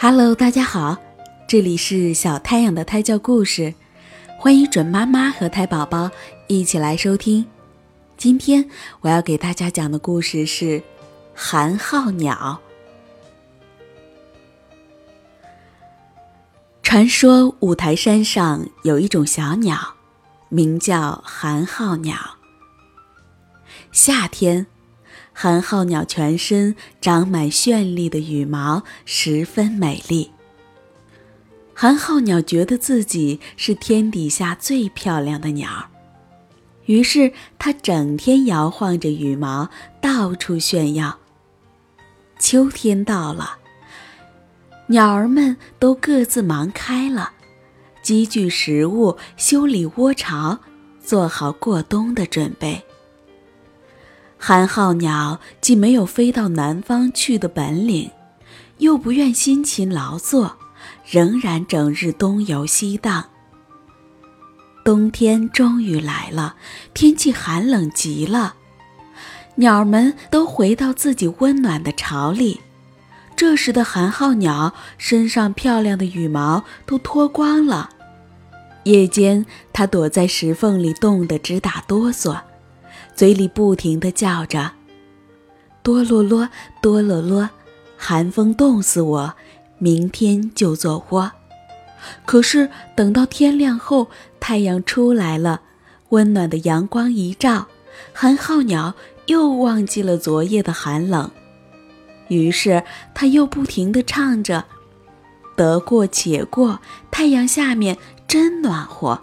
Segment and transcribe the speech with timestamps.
[0.00, 0.96] Hello，大家好，
[1.48, 3.74] 这里是小太阳的胎教故事，
[4.38, 6.08] 欢迎准妈妈和胎宝宝
[6.46, 7.44] 一起来收听。
[8.16, 8.64] 今天
[9.00, 10.80] 我要给大家讲的故事是
[11.34, 12.60] 寒号鸟。
[16.84, 19.96] 传说五台山上有一种小鸟，
[20.48, 22.16] 名叫寒号鸟。
[23.90, 24.68] 夏天。
[25.40, 30.32] 寒号鸟全身长满绚丽的羽毛，十分美丽。
[31.72, 35.90] 寒号鸟觉得自己是天底下最漂亮的鸟，
[36.86, 41.20] 于是它整天摇晃着羽毛，到处炫耀。
[42.40, 43.58] 秋天到了，
[44.88, 47.30] 鸟儿们都各自忙开了，
[48.02, 50.58] 积聚食物，修理窝巢，
[51.00, 52.82] 做好过冬的准备。
[54.48, 58.10] 寒号鸟既没有飞到南方去的本领，
[58.78, 60.56] 又不愿辛勤劳作，
[61.04, 63.26] 仍然整日东游西荡。
[64.82, 66.56] 冬天终于来了，
[66.94, 68.54] 天气寒冷极了，
[69.56, 72.58] 鸟们都回到自己温暖的巢里。
[73.36, 77.90] 这时的寒号鸟身上漂亮的羽毛都脱光了，
[78.84, 82.40] 夜间它躲在石缝里，冻得直打哆嗦。
[83.18, 84.70] 嘴里不停地叫着
[85.82, 86.48] ：“多罗罗，
[86.80, 87.50] 多罗罗，
[87.96, 89.34] 寒风冻死我，
[89.78, 91.32] 明天就做窝。”
[92.24, 94.06] 可是等到天亮后，
[94.38, 95.62] 太阳出来了，
[96.10, 97.66] 温暖的阳光一照，
[98.12, 98.94] 寒号鸟
[99.26, 101.28] 又忘记了昨夜的寒冷，
[102.28, 102.84] 于是
[103.16, 104.64] 它又不停地唱着
[105.58, 106.78] ：“得过且过，
[107.10, 109.20] 太阳下面真暖和。”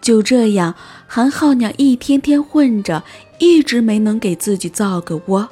[0.00, 0.74] 就这样，
[1.06, 3.02] 寒号鸟一天天混着，
[3.38, 5.48] 一直没能给自己造个窝。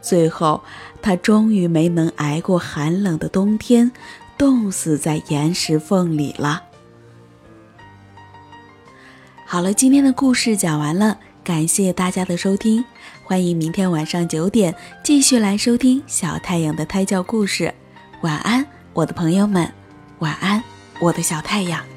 [0.00, 0.62] 最后，
[1.00, 3.90] 它终于没能挨过寒冷的冬天，
[4.36, 6.62] 冻死在岩石缝里了。
[9.46, 12.84] 好了，今天的故事讲完了，感谢大家的收听，
[13.24, 17.72] 欢迎明天晚上九点继续来收听小太阳的胎教故事。
[18.20, 19.72] 晚安，我的朋友们，
[20.18, 20.62] 晚安，
[21.00, 21.93] 我的小太阳。